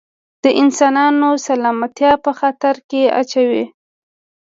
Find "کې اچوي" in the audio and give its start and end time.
2.89-3.65